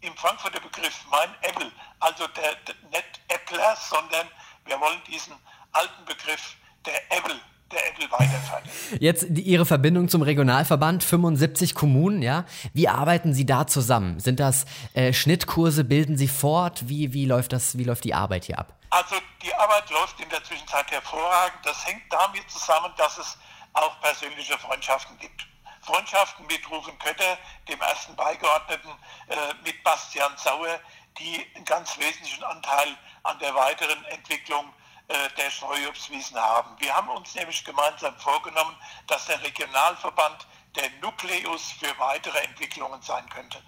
im 0.00 0.16
Frankfurter 0.16 0.60
Begriff 0.60 1.04
mein 1.10 1.34
Apple, 1.42 1.70
also 2.00 2.26
der, 2.28 2.54
der 2.54 2.74
nicht 2.90 3.20
Appler, 3.28 3.76
sondern 3.76 4.30
wir 4.64 4.80
wollen 4.80 5.02
diesen 5.04 5.34
alten 5.72 6.04
Begriff 6.06 6.56
der 6.86 7.12
Apple 7.12 7.38
der 7.74 7.88
Apple 7.88 8.10
weiterfallen. 8.10 8.64
Jetzt 8.98 9.26
die, 9.28 9.42
Ihre 9.42 9.66
Verbindung 9.66 10.08
zum 10.08 10.22
Regionalverband, 10.22 11.04
75 11.04 11.74
Kommunen, 11.74 12.22
ja. 12.22 12.44
Wie 12.72 12.88
arbeiten 12.88 13.34
Sie 13.34 13.46
da 13.46 13.66
zusammen? 13.66 14.20
Sind 14.20 14.40
das 14.40 14.64
äh, 14.94 15.12
Schnittkurse, 15.12 15.84
bilden 15.84 16.16
Sie 16.16 16.28
fort? 16.28 16.88
Wie, 16.88 17.12
wie, 17.12 17.26
läuft 17.26 17.52
das, 17.52 17.76
wie 17.78 17.84
läuft 17.84 18.04
die 18.04 18.14
Arbeit 18.14 18.44
hier 18.44 18.58
ab? 18.58 18.74
Also 18.90 19.16
die 19.42 19.54
Arbeit 19.54 19.90
läuft 19.90 20.20
in 20.20 20.28
der 20.28 20.42
Zwischenzeit 20.44 20.90
hervorragend. 20.90 21.58
Das 21.64 21.86
hängt 21.86 22.02
damit 22.10 22.48
zusammen, 22.48 22.92
dass 22.96 23.18
es 23.18 23.38
auch 23.72 24.00
persönliche 24.00 24.56
Freundschaften 24.58 25.18
gibt. 25.18 25.46
Freundschaften 25.82 26.46
mit 26.46 26.68
Rufen 26.70 26.98
Kötter, 26.98 27.38
dem 27.68 27.80
ersten 27.80 28.16
Beigeordneten, 28.16 28.90
äh, 29.28 29.36
mit 29.64 29.82
Bastian 29.84 30.32
Sauer, 30.36 30.80
die 31.18 31.44
einen 31.54 31.64
ganz 31.64 31.98
wesentlichen 31.98 32.42
Anteil 32.44 32.96
an 33.22 33.38
der 33.38 33.54
weiteren 33.54 34.04
Entwicklung 34.06 34.72
der 35.08 35.50
Streuobstwiesen 35.50 36.38
haben. 36.38 36.70
Wir 36.78 36.94
haben 36.94 37.10
uns 37.10 37.34
nämlich 37.34 37.64
gemeinsam 37.64 38.16
vorgenommen, 38.18 38.74
dass 39.06 39.26
der 39.26 39.42
Regionalverband 39.42 40.46
der 40.74 40.90
Nukleus 41.00 41.72
für 41.72 41.98
weitere 41.98 42.38
Entwicklungen 42.38 43.00
sein 43.02 43.28
könnte. 43.28 43.58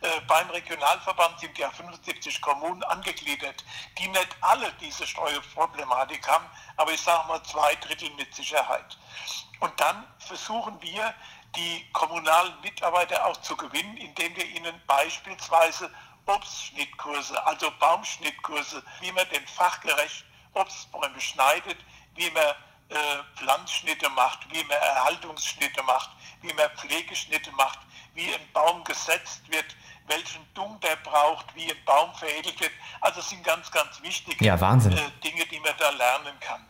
Äh, 0.00 0.20
beim 0.26 0.48
Regionalverband 0.50 1.38
sind 1.38 1.56
ja 1.58 1.70
75 1.70 2.40
Kommunen 2.40 2.82
angegliedert, 2.84 3.64
die 3.98 4.08
nicht 4.08 4.36
alle 4.40 4.72
diese 4.80 5.06
Streuobstproblematik 5.06 6.26
haben, 6.26 6.46
aber 6.76 6.92
ich 6.92 7.00
sage 7.00 7.28
mal 7.28 7.42
zwei 7.44 7.74
Drittel 7.76 8.10
mit 8.16 8.34
Sicherheit. 8.34 8.98
Und 9.60 9.78
dann 9.78 10.06
versuchen 10.18 10.80
wir, 10.82 11.14
die 11.54 11.90
kommunalen 11.92 12.60
Mitarbeiter 12.60 13.24
auch 13.24 13.36
zu 13.38 13.56
gewinnen, 13.56 13.96
indem 13.96 14.34
wir 14.36 14.44
ihnen 14.44 14.82
beispielsweise 14.86 15.90
Obstschnittkurse, 16.26 17.46
also 17.46 17.70
Baumschnittkurse, 17.78 18.82
wie 19.00 19.12
man 19.12 19.26
den 19.30 19.46
fachgerecht 19.46 20.24
Obstbäume 20.56 21.20
schneidet, 21.20 21.78
wie 22.14 22.30
man 22.30 22.42
äh, 22.88 22.94
Pflanzschnitte 23.36 24.08
macht, 24.10 24.40
wie 24.52 24.62
man 24.64 24.78
Erhaltungsschnitte 24.78 25.82
macht, 25.82 26.10
wie 26.40 26.52
man 26.54 26.70
Pflegeschnitte 26.76 27.50
macht, 27.52 27.78
wie 28.14 28.32
ein 28.32 28.52
Baum 28.52 28.82
gesetzt 28.84 29.42
wird, 29.50 29.76
welchen 30.06 30.46
Dung 30.54 30.78
der 30.80 30.96
braucht, 30.96 31.54
wie 31.54 31.70
ein 31.70 31.84
Baum 31.84 32.14
veredelt 32.14 32.58
wird. 32.60 32.72
Also 33.00 33.20
es 33.20 33.28
sind 33.28 33.44
ganz, 33.44 33.70
ganz 33.70 34.00
wichtige 34.02 34.44
ja, 34.44 34.54
äh, 34.54 35.10
Dinge, 35.22 35.46
die 35.50 35.60
man 35.60 35.74
da 35.78 35.90
lernen 35.90 36.38
kann. 36.40 36.66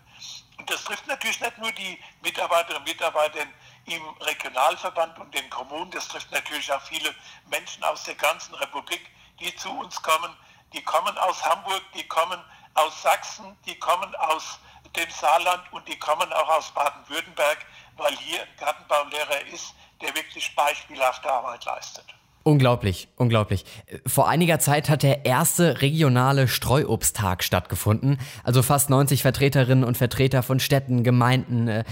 Und 0.59 0.71
das 0.71 0.85
trifft 0.85 1.07
natürlich 1.07 1.40
nicht 1.40 1.59
nur 1.59 1.71
die 1.73 1.99
Mitarbeiterinnen 2.23 2.78
und 2.78 2.88
Mitarbeiter 2.88 3.40
im 3.85 4.09
Regionalverband 4.21 5.19
und 5.19 5.33
den 5.35 5.49
Kommunen, 5.50 5.90
das 5.93 6.09
trifft 6.09 6.33
natürlich 6.33 6.73
auch 6.73 6.83
viele 6.83 7.14
Menschen 7.50 7.85
aus 7.85 8.05
der 8.05 8.16
ganzen 8.16 8.55
Republik, 8.55 9.11
die 9.38 9.55
zu 9.57 9.71
uns 9.71 10.02
kommen. 10.02 10.35
Die 10.73 10.83
kommen 10.83 11.16
aus 11.19 11.45
Hamburg, 11.45 11.83
die 11.95 12.07
kommen 12.09 12.43
aus 12.76 13.02
Sachsen, 13.02 13.56
die 13.66 13.78
kommen 13.78 14.14
aus 14.16 14.59
dem 14.95 15.11
Saarland 15.11 15.73
und 15.73 15.87
die 15.88 15.99
kommen 15.99 16.33
auch 16.33 16.49
aus 16.49 16.71
Baden-Württemberg, 16.71 17.59
weil 17.97 18.16
hier 18.16 18.42
ein 18.42 18.56
Gartenbaulehrer 18.59 19.47
ist, 19.47 19.75
der 20.00 20.14
wirklich 20.14 20.54
beispielhafte 20.54 21.30
Arbeit 21.30 21.64
leistet. 21.64 22.06
Unglaublich, 22.47 23.09
unglaublich. 23.17 23.65
Vor 24.07 24.29
einiger 24.29 24.61
Zeit 24.61 24.88
hat 24.88 25.03
der 25.03 25.25
erste 25.25 25.83
regionale 25.83 26.47
Streuobsttag 26.47 27.43
stattgefunden. 27.43 28.21
Also 28.45 28.62
fast 28.62 28.88
90 28.88 29.23
Vertreterinnen 29.23 29.83
und 29.83 29.97
Vertreter 29.97 30.45
von 30.45 30.61
Städten, 30.61 31.03
Gemeinden, 31.03 31.67
äh, 31.67 31.83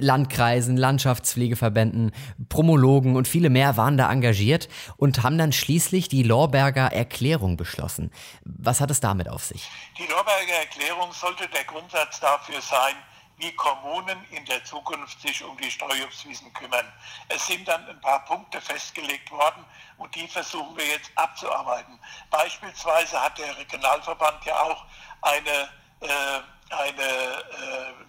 Landkreisen, 0.00 0.76
Landschaftspflegeverbänden, 0.76 2.12
Promologen 2.50 3.16
und 3.16 3.26
viele 3.26 3.48
mehr 3.48 3.78
waren 3.78 3.96
da 3.96 4.12
engagiert 4.12 4.68
und 4.98 5.22
haben 5.22 5.38
dann 5.38 5.50
schließlich 5.50 6.08
die 6.08 6.24
Lorberger 6.24 6.92
Erklärung 6.92 7.56
beschlossen. 7.56 8.10
Was 8.44 8.82
hat 8.82 8.90
es 8.90 9.00
damit 9.00 9.30
auf 9.30 9.44
sich? 9.44 9.66
Die 9.96 10.06
Lorberger 10.12 10.60
Erklärung 10.60 11.10
sollte 11.14 11.48
der 11.48 11.64
Grundsatz 11.64 12.20
dafür 12.20 12.60
sein, 12.60 12.96
wie 13.42 13.52
Kommunen 13.56 14.24
in 14.30 14.44
der 14.44 14.64
Zukunft 14.64 15.20
sich 15.20 15.42
um 15.42 15.56
die 15.58 15.70
Streuobstwiesen 15.70 16.52
kümmern. 16.54 16.86
Es 17.28 17.44
sind 17.48 17.66
dann 17.66 17.88
ein 17.88 18.00
paar 18.00 18.24
Punkte 18.24 18.60
festgelegt 18.60 19.30
worden 19.32 19.64
und 19.98 20.14
die 20.14 20.28
versuchen 20.28 20.76
wir 20.76 20.86
jetzt 20.86 21.10
abzuarbeiten. 21.16 21.98
Beispielsweise 22.30 23.20
hat 23.20 23.36
der 23.38 23.56
Regionalverband 23.58 24.44
ja 24.44 24.60
auch 24.60 24.84
eine, 25.22 25.68
äh, 26.00 26.40
eine 26.70 27.02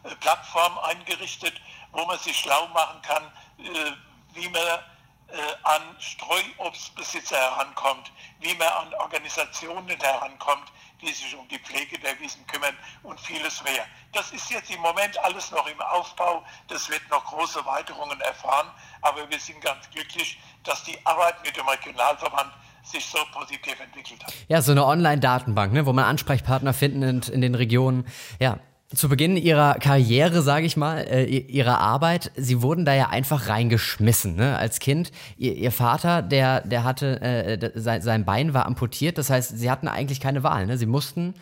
äh, 0.03 0.15
Plattform 0.19 0.77
eingerichtet, 0.77 1.59
wo 1.91 2.05
man 2.05 2.19
sich 2.19 2.37
schlau 2.37 2.67
machen 2.67 3.01
kann, 3.01 3.23
äh, 3.57 3.91
wie 4.33 4.49
man 4.49 4.61
äh, 4.61 5.55
an 5.63 5.81
Streuobstbesitzer 5.99 7.37
herankommt, 7.37 8.11
wie 8.39 8.53
man 8.53 8.67
an 8.67 8.93
Organisationen 8.95 9.99
herankommt, 9.99 10.71
die 11.05 11.13
sich 11.13 11.35
um 11.35 11.47
die 11.47 11.59
Pflege 11.59 11.97
der 11.99 12.19
Wiesen 12.19 12.45
kümmern 12.47 12.75
und 13.03 13.19
vieles 13.19 13.63
mehr. 13.63 13.85
Das 14.13 14.31
ist 14.31 14.49
jetzt 14.49 14.71
im 14.71 14.81
Moment 14.81 15.17
alles 15.23 15.51
noch 15.51 15.67
im 15.67 15.81
Aufbau. 15.81 16.43
Das 16.67 16.89
wird 16.89 17.01
noch 17.09 17.23
große 17.25 17.65
Weiterungen 17.65 18.19
erfahren. 18.21 18.67
Aber 19.01 19.29
wir 19.29 19.39
sind 19.39 19.61
ganz 19.61 19.89
glücklich, 19.89 20.39
dass 20.63 20.83
die 20.83 20.97
Arbeit 21.05 21.43
mit 21.43 21.55
dem 21.57 21.67
Regionalverband 21.67 22.51
sich 22.83 23.05
so 23.05 23.19
positiv 23.33 23.79
entwickelt 23.79 24.23
hat. 24.23 24.33
Ja, 24.47 24.61
so 24.61 24.71
eine 24.71 24.85
Online-Datenbank, 24.85 25.73
ne, 25.73 25.85
wo 25.85 25.93
man 25.93 26.05
Ansprechpartner 26.05 26.73
finden 26.73 27.01
in, 27.03 27.21
in 27.21 27.41
den 27.41 27.55
Regionen. 27.55 28.05
Ja, 28.39 28.57
zu 28.95 29.09
Beginn 29.09 29.37
ihrer 29.37 29.75
Karriere, 29.75 30.41
sage 30.41 30.65
ich 30.65 30.77
mal, 30.77 30.99
äh, 30.99 31.25
ihrer 31.25 31.79
Arbeit, 31.79 32.31
sie 32.35 32.61
wurden 32.61 32.85
da 32.85 32.93
ja 32.93 33.09
einfach 33.09 33.47
reingeschmissen, 33.47 34.35
ne? 34.35 34.57
Als 34.57 34.79
Kind. 34.79 35.11
Ihr, 35.37 35.53
ihr 35.53 35.71
Vater, 35.71 36.21
der, 36.21 36.61
der 36.61 36.83
hatte, 36.83 37.21
äh, 37.21 37.71
sein, 37.75 38.01
sein 38.01 38.25
Bein 38.25 38.53
war 38.53 38.65
amputiert, 38.65 39.17
das 39.17 39.29
heißt, 39.29 39.57
sie 39.57 39.71
hatten 39.71 39.87
eigentlich 39.87 40.19
keine 40.19 40.43
Wahl, 40.43 40.65
ne? 40.65 40.77
Sie 40.77 40.85
mussten, 40.85 41.33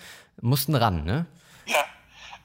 mussten 0.42 0.76
ran, 0.76 1.04
ne? 1.04 1.26
Ja, 1.66 1.84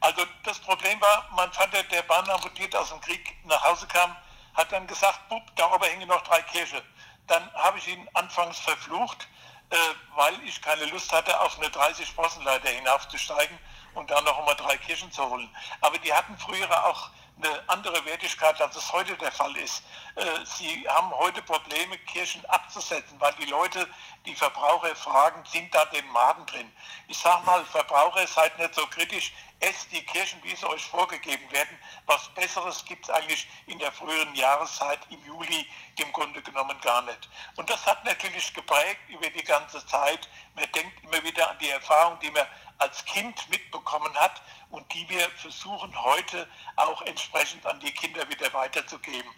also 0.01 0.23
das 0.45 0.59
Problem 0.59 1.01
war, 1.01 1.29
mein 1.37 1.53
Vater, 1.53 1.83
der 1.93 2.03
Bein 2.03 2.29
amputiert 2.29 2.75
aus 2.75 2.91
dem 2.91 3.01
Krieg 3.01 3.37
nach 3.45 3.63
Hause 3.63 3.87
kam, 3.87 4.11
hat 4.55 4.73
dann 4.73 4.87
gesagt, 4.87 5.29
Bub, 5.29 5.43
da 5.57 5.73
oben 5.73 5.85
hängen 5.85 6.09
noch 6.09 6.23
drei 6.23 6.41
Kirche. 6.43 6.83
Dann 7.27 7.43
habe 7.55 7.79
ich 7.79 7.89
ihn 7.89 8.09
anfangs 8.15 8.59
verflucht, 8.59 9.29
äh, 9.71 9.77
weil 10.17 10.35
ich 10.47 10.61
keine 10.63 10.85
Lust 10.87 11.13
hatte, 11.13 11.39
auf 11.41 11.59
eine 11.59 11.69
30-Sprossenleiter 11.69 12.69
hinaufzusteigen 12.69 13.59
und 13.97 14.11
dann 14.11 14.25
noch 14.25 14.39
einmal 14.39 14.55
drei 14.57 14.77
Kirchen 14.77 15.11
zu 15.11 15.29
holen. 15.29 15.49
Aber 15.81 15.99
die 15.99 16.13
hatten 16.13 16.37
früher 16.39 16.87
auch 16.87 17.11
eine 17.43 17.63
andere 17.69 18.05
Wertigkeit, 18.05 18.61
als 18.61 18.77
es 18.77 18.93
heute 18.93 19.15
der 19.17 19.33
Fall 19.33 19.55
ist. 19.57 19.83
Äh, 20.17 20.47
sie 20.47 20.89
haben 20.89 21.11
heute 21.11 21.43
Probleme, 21.43 21.99
Kirchen 21.99 22.45
abzusetzen, 22.47 23.21
weil 23.21 23.35
die 23.35 23.45
Leute, 23.45 23.87
die 24.25 24.35
Verbraucher 24.35 24.97
fragen, 24.97 25.45
sind 25.45 25.75
da 25.75 25.85
den 25.87 26.09
Maden 26.09 26.47
drin? 26.47 26.73
Ich 27.07 27.19
sage 27.19 27.45
mal, 27.45 27.63
Verbraucher, 27.67 28.27
seid 28.27 28.59
nicht 28.59 28.75
so 28.75 28.87
kritisch, 28.87 29.35
esst 29.61 29.93
die 29.93 30.03
Kirchen, 30.07 30.43
wie 30.43 30.57
sie 30.57 30.67
euch 30.67 30.85
vorgegeben 30.87 31.51
werden. 31.53 31.79
Was 32.07 32.29
Besseres 32.31 32.83
gibt 32.87 33.05
es 33.05 33.11
eigentlich 33.11 33.47
in 33.67 33.79
der 33.79 33.93
früheren 33.93 34.35
Jahreszeit 34.35 35.01
im 35.11 35.23
Juli 35.27 35.67
im 35.99 36.11
Grunde 36.13 36.41
genommen 36.41 36.81
gar 36.81 37.03
nicht. 37.03 37.29
Und 37.57 37.69
das 37.69 37.85
hat 37.87 38.03
natürlich 38.07 38.55
geprägt 38.55 39.01
über 39.09 39.29
die 39.29 39.45
ganze 39.45 39.85
Zeit. 39.87 40.29
Man 40.55 40.71
denkt 40.73 41.05
immer 41.05 41.23
wieder 41.25 41.51
an 41.51 41.59
die 41.59 41.71
Erfahrung, 41.71 42.19
die 42.21 42.31
man 42.31 42.47
als 42.79 43.05
Kind 43.05 43.49
mitbekommen 43.49 44.15
hat 44.17 44.43
und 44.71 44.93
die 44.93 45.09
wir 45.09 45.29
versuchen 45.31 45.95
heute 46.03 46.47
auch 46.77 47.01
entsprechend 47.03 47.65
an 47.65 47.81
die 47.81 47.93
Kinder 47.93 48.29
wieder 48.29 48.53
weiterzugeben. 48.53 49.31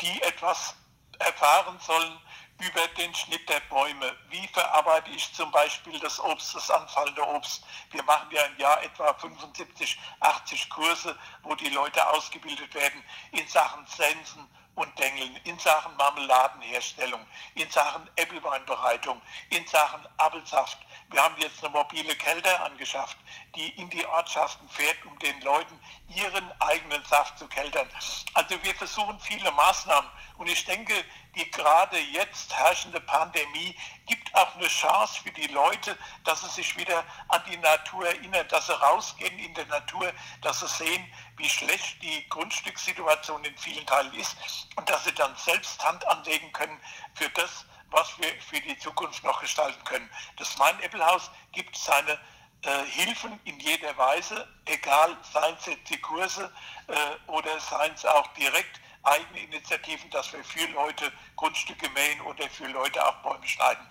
die 0.00 0.20
etwas 0.22 0.74
erfahren 1.18 1.78
sollen 1.80 2.18
über 2.58 2.86
den 2.98 3.14
Schnitt 3.14 3.48
der 3.48 3.60
Bäume. 3.70 4.14
Wie 4.28 4.46
verarbeite 4.48 5.10
ich 5.10 5.32
zum 5.32 5.50
Beispiel 5.50 5.98
das 6.00 6.20
Obst, 6.20 6.54
das 6.54 6.70
anfallende 6.70 7.26
Obst? 7.26 7.64
Wir 7.90 8.02
machen 8.02 8.30
ja 8.30 8.44
im 8.44 8.58
Jahr 8.58 8.82
etwa 8.82 9.14
75, 9.14 9.98
80 10.20 10.68
Kurse, 10.68 11.18
wo 11.42 11.54
die 11.54 11.70
Leute 11.70 12.06
ausgebildet 12.08 12.74
werden 12.74 13.02
in 13.32 13.48
Sachen 13.48 13.86
Sensen, 13.86 14.46
und 14.80 14.98
Dengeln 14.98 15.36
in 15.44 15.58
Sachen 15.58 15.94
Marmeladenherstellung, 15.96 17.20
in 17.54 17.70
Sachen 17.70 18.08
Äpfelweinbereitung, 18.16 19.20
in 19.50 19.66
Sachen 19.66 20.00
Apfelsaft. 20.16 20.78
Wir 21.10 21.22
haben 21.24 21.34
jetzt 21.38 21.64
eine 21.64 21.72
mobile 21.72 22.14
Kälter 22.14 22.64
angeschafft, 22.64 23.16
die 23.56 23.70
in 23.70 23.90
die 23.90 24.06
Ortschaften 24.06 24.68
fährt, 24.68 25.04
um 25.06 25.18
den 25.18 25.40
Leuten 25.40 25.78
ihren 26.14 26.52
eigenen 26.60 27.04
Saft 27.04 27.36
zu 27.36 27.48
keltern. 27.48 27.88
Also 28.34 28.62
wir 28.62 28.74
versuchen 28.76 29.18
viele 29.18 29.50
Maßnahmen 29.50 30.08
und 30.38 30.46
ich 30.46 30.64
denke, 30.64 30.94
die 31.34 31.50
gerade 31.50 31.98
jetzt 31.98 32.56
herrschende 32.56 33.00
Pandemie 33.00 33.76
gibt 34.06 34.34
auch 34.34 34.54
eine 34.54 34.68
Chance 34.68 35.20
für 35.22 35.32
die 35.32 35.48
Leute, 35.48 35.96
dass 36.24 36.42
sie 36.42 36.50
sich 36.50 36.76
wieder 36.76 37.04
an 37.28 37.42
die 37.50 37.56
Natur 37.56 38.06
erinnern, 38.06 38.46
dass 38.48 38.66
sie 38.66 38.80
rausgehen 38.80 39.38
in 39.38 39.54
der 39.54 39.66
Natur, 39.66 40.12
dass 40.42 40.60
sie 40.60 40.68
sehen, 40.68 41.12
wie 41.36 41.48
schlecht 41.48 42.02
die 42.02 42.28
Grundstückssituation 42.28 43.44
in 43.44 43.56
vielen 43.56 43.86
Teilen 43.86 44.14
ist 44.14 44.36
und 44.76 44.88
dass 44.88 45.04
sie 45.04 45.14
dann 45.14 45.34
selbst 45.36 45.84
Hand 45.84 46.06
anlegen 46.06 46.52
können 46.52 46.80
für 47.14 47.28
das, 47.30 47.64
was 47.90 48.18
wir 48.18 48.28
für 48.40 48.60
die 48.60 48.78
Zukunft 48.78 49.22
noch 49.24 49.40
gestalten 49.40 49.82
können. 49.84 50.08
Das 50.36 50.56
Main-Eppelhaus 50.58 51.30
gibt 51.52 51.76
seine 51.76 52.18
äh, 52.62 52.84
Hilfen 52.86 53.38
in 53.44 53.58
jeder 53.60 53.96
Weise, 53.96 54.46
egal 54.66 55.16
seien 55.32 55.56
es 55.58 55.66
jetzt 55.66 55.90
die 55.90 56.00
Kurse 56.00 56.52
äh, 56.88 57.30
oder 57.30 57.58
seien 57.58 57.92
es 57.94 58.04
auch 58.04 58.26
direkt 58.34 58.80
eigene 59.02 59.40
Initiativen, 59.40 60.10
dass 60.10 60.32
wir 60.32 60.44
für 60.44 60.66
Leute 60.72 61.10
Grundstücke 61.36 61.88
mähen 61.90 62.20
oder 62.22 62.48
für 62.50 62.66
Leute 62.66 63.04
auch 63.04 63.14
Bäume 63.22 63.46
schneiden. 63.48 63.86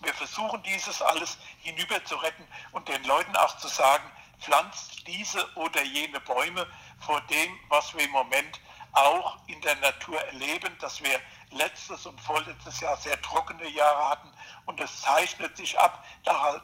Wir 0.00 0.14
versuchen 0.14 0.62
dieses 0.62 1.02
alles 1.02 1.36
hinüber 1.60 2.02
zu 2.04 2.16
retten 2.16 2.46
und 2.72 2.88
den 2.88 3.04
Leuten 3.04 3.36
auch 3.36 3.56
zu 3.58 3.68
sagen, 3.68 4.10
pflanzt 4.40 5.06
diese 5.06 5.46
oder 5.56 5.82
jene 5.82 6.20
Bäume 6.20 6.66
vor 7.00 7.20
dem, 7.22 7.58
was 7.68 7.94
wir 7.94 8.04
im 8.04 8.10
Moment 8.10 8.60
auch 8.92 9.36
in 9.48 9.60
der 9.60 9.76
Natur 9.76 10.20
erleben, 10.20 10.76
dass 10.80 11.02
wir 11.02 11.20
letztes 11.50 12.06
und 12.06 12.20
vorletztes 12.20 12.80
Jahr 12.80 12.96
sehr 12.96 13.20
trockene 13.22 13.68
Jahre 13.68 14.10
hatten 14.10 14.32
und 14.66 14.80
es 14.80 15.02
zeichnet 15.02 15.56
sich 15.56 15.78
ab, 15.78 16.04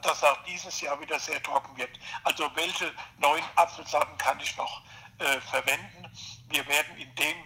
dass 0.03 0.25
auch 0.25 0.43
dieses 0.45 0.81
Jahr 0.81 1.01
wieder 1.01 1.19
sehr 1.19 1.43
trocken 1.43 1.77
wird. 1.77 1.91
Also 2.25 2.51
welche 2.55 2.93
neuen 3.19 3.45
Apfelsorten 3.57 4.17
kann 4.19 4.39
ich 4.41 4.57
noch 4.57 4.83
äh, 5.19 5.41
verwenden? 5.41 6.11
Wir 6.49 6.67
werden 6.67 6.97
in 6.97 7.15
dem 7.15 7.37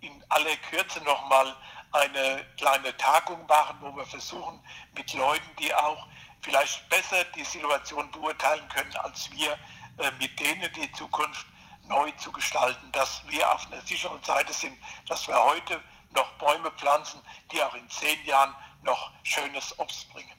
in 0.00 0.24
aller 0.28 0.56
Kürze 0.68 1.02
nochmal 1.02 1.56
eine 1.92 2.44
kleine 2.58 2.96
Tagung 2.96 3.46
machen, 3.46 3.78
wo 3.80 3.96
wir 3.96 4.04
versuchen, 4.04 4.60
mit 4.94 5.12
Leuten, 5.14 5.48
die 5.58 5.74
auch 5.74 6.06
vielleicht 6.42 6.88
besser 6.88 7.24
die 7.36 7.44
Situation 7.44 8.10
beurteilen 8.10 8.68
können 8.68 8.94
als 8.96 9.30
wir, 9.30 9.52
äh, 9.98 10.10
mit 10.18 10.38
denen 10.38 10.70
die 10.74 10.90
Zukunft 10.92 11.46
neu 11.88 12.10
zu 12.12 12.32
gestalten, 12.32 12.90
dass 12.92 13.22
wir 13.28 13.50
auf 13.50 13.66
einer 13.66 13.80
sicheren 13.82 14.22
Seite 14.22 14.52
sind, 14.52 14.76
dass 15.08 15.26
wir 15.28 15.42
heute 15.42 15.80
noch 16.14 16.30
Bäume 16.38 16.70
pflanzen, 16.72 17.20
die 17.52 17.62
auch 17.62 17.74
in 17.74 17.88
zehn 17.90 18.24
Jahren 18.24 18.54
noch 18.82 19.10
schönes 19.22 19.78
Obst 19.78 20.10
bringen. 20.12 20.30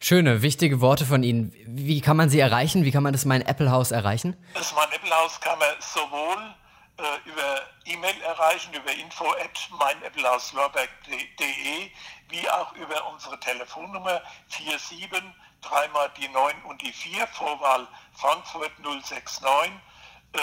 Schöne, 0.00 0.42
wichtige 0.42 0.80
Worte 0.80 1.06
von 1.06 1.22
Ihnen. 1.22 1.52
Wie 1.66 2.00
kann 2.00 2.16
man 2.16 2.28
sie 2.28 2.38
erreichen? 2.38 2.84
Wie 2.84 2.92
kann 2.92 3.02
man 3.02 3.12
das 3.12 3.24
Mein 3.24 3.42
Apple 3.42 3.70
House 3.70 3.90
erreichen? 3.90 4.36
Das 4.54 4.72
Mein 4.74 4.90
Apple 4.92 5.10
House 5.10 5.40
kann 5.40 5.58
man 5.58 5.74
sowohl 5.80 6.54
äh, 6.98 7.28
über 7.28 7.62
E-Mail 7.86 8.20
erreichen, 8.22 8.72
über 8.74 8.92
info 8.92 9.32
at 9.32 9.68
meineppelhauslorberg.de, 9.78 11.90
wie 12.28 12.50
auch 12.50 12.72
über 12.74 13.10
unsere 13.12 13.40
Telefonnummer 13.40 14.20
47 14.48 15.22
dreimal 15.62 16.10
die 16.18 16.28
9 16.28 16.62
und 16.64 16.82
die 16.82 16.92
4, 16.92 17.26
Vorwahl 17.28 17.88
Frankfurt 18.12 18.78
069 18.80 19.72
äh, 20.32 20.38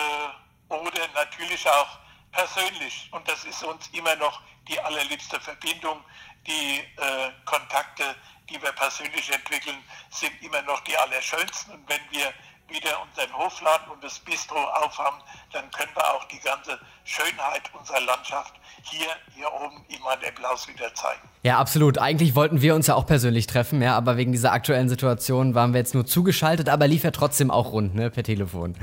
oder 0.70 1.08
natürlich 1.14 1.70
auch 1.70 2.00
persönlich. 2.32 3.10
Und 3.12 3.28
das 3.28 3.46
ist 3.46 3.64
uns 3.64 3.88
immer 3.94 4.16
noch 4.16 4.42
die 4.68 4.80
allerliebste 4.80 5.40
Verbindung. 5.40 6.00
Die 6.48 6.80
äh, 6.80 7.32
Kontakte, 7.46 8.04
die 8.50 8.62
wir 8.62 8.72
persönlich 8.74 9.32
entwickeln, 9.32 9.78
sind 10.10 10.34
immer 10.42 10.62
noch 10.64 10.82
die 10.82 10.98
allerschönsten. 10.98 11.74
Und 11.74 11.88
wenn 11.88 12.02
wir 12.12 12.34
wieder 12.70 13.02
unseren 13.02 13.38
Hofladen 13.38 13.92
und 13.92 14.04
das 14.04 14.20
Bistro 14.20 14.58
aufhaben, 14.58 15.22
dann 15.52 15.70
können 15.72 15.92
wir 15.94 16.06
auch 16.14 16.24
die 16.26 16.40
ganze 16.40 16.80
Schönheit 17.04 17.70
unserer 17.78 18.02
Landschaft 18.02 18.54
hier, 18.84 19.08
hier 19.36 19.52
oben 19.54 19.86
im 19.90 20.06
Applaus 20.06 20.68
wieder 20.68 20.94
zeigen. 20.96 21.22
Ja, 21.44 21.60
absolut. 21.60 21.98
Eigentlich 21.98 22.36
wollten 22.36 22.62
wir 22.62 22.74
uns 22.76 22.88
ja 22.88 22.96
auch 22.96 23.06
persönlich 23.06 23.48
treffen, 23.48 23.82
ja, 23.82 23.96
aber 23.96 24.18
wegen 24.18 24.32
dieser 24.32 24.52
aktuellen 24.52 24.90
Situation 24.90 25.56
waren 25.56 25.74
wir 25.74 25.80
jetzt 25.80 25.94
nur 25.94 26.06
zugeschaltet, 26.06 26.70
aber 26.70 26.88
lief 26.88 27.04
ja 27.04 27.12
trotzdem 27.12 27.52
auch 27.52 27.72
rund, 27.72 27.96
ne, 27.96 28.10
per 28.10 28.24
Telefon. 28.24 28.76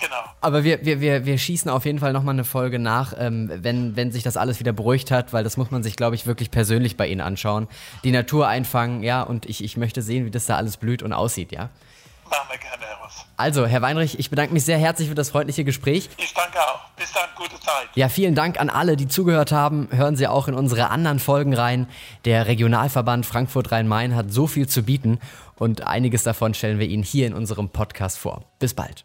Genau. 0.00 0.16
Aber 0.40 0.64
wir, 0.64 0.84
wir, 0.84 1.00
wir, 1.00 1.26
wir 1.26 1.38
schießen 1.38 1.70
auf 1.70 1.84
jeden 1.84 1.98
Fall 1.98 2.12
nochmal 2.12 2.34
eine 2.34 2.44
Folge 2.44 2.78
nach, 2.78 3.14
ähm, 3.18 3.50
wenn, 3.52 3.96
wenn 3.96 4.12
sich 4.12 4.22
das 4.22 4.36
alles 4.36 4.60
wieder 4.60 4.72
beruhigt 4.72 5.10
hat, 5.10 5.32
weil 5.32 5.44
das 5.44 5.56
muss 5.56 5.70
man 5.70 5.82
sich, 5.82 5.96
glaube 5.96 6.14
ich, 6.14 6.26
wirklich 6.26 6.50
persönlich 6.50 6.96
bei 6.96 7.06
Ihnen 7.08 7.20
anschauen. 7.20 7.68
Die 8.04 8.12
Natur 8.12 8.46
einfangen, 8.48 9.02
ja, 9.02 9.22
und 9.22 9.46
ich, 9.46 9.64
ich 9.64 9.76
möchte 9.76 10.02
sehen, 10.02 10.24
wie 10.24 10.30
das 10.30 10.46
da 10.46 10.56
alles 10.56 10.76
blüht 10.76 11.02
und 11.02 11.12
aussieht, 11.12 11.52
ja. 11.52 11.70
Machen 12.30 12.48
wir 12.50 12.58
gerne, 12.58 12.84
Herr 12.84 13.04
Ross. 13.04 13.24
Also, 13.36 13.66
Herr 13.66 13.82
Weinrich, 13.82 14.18
ich 14.18 14.30
bedanke 14.30 14.52
mich 14.52 14.64
sehr 14.64 14.78
herzlich 14.78 15.08
für 15.08 15.14
das 15.14 15.30
freundliche 15.30 15.64
Gespräch. 15.64 16.10
Ich 16.18 16.34
danke 16.34 16.58
auch. 16.60 16.80
Bis 16.96 17.12
dann, 17.12 17.28
gute 17.36 17.58
Zeit. 17.60 17.88
Ja, 17.94 18.08
vielen 18.08 18.34
Dank 18.34 18.60
an 18.60 18.68
alle, 18.68 18.96
die 18.96 19.08
zugehört 19.08 19.52
haben. 19.52 19.88
Hören 19.90 20.16
Sie 20.16 20.26
auch 20.26 20.48
in 20.48 20.54
unsere 20.54 20.90
anderen 20.90 21.20
Folgen 21.20 21.54
rein. 21.54 21.88
Der 22.24 22.46
Regionalverband 22.46 23.24
Frankfurt-Rhein-Main 23.24 24.14
hat 24.14 24.32
so 24.32 24.46
viel 24.46 24.68
zu 24.68 24.82
bieten 24.82 25.18
und 25.56 25.86
einiges 25.86 26.22
davon 26.22 26.54
stellen 26.54 26.78
wir 26.78 26.86
Ihnen 26.86 27.02
hier 27.02 27.26
in 27.26 27.34
unserem 27.34 27.70
Podcast 27.70 28.18
vor. 28.18 28.44
Bis 28.58 28.74
bald. 28.74 29.04